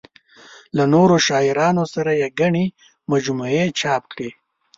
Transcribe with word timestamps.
له 0.77 0.83
نورو 0.93 1.15
شاعرانو 1.27 1.83
سره 1.93 2.11
یې 2.21 2.27
ګڼې 2.39 2.65
مجموعې 3.11 3.65
چاپ 3.79 4.03
کړې. 4.11 4.29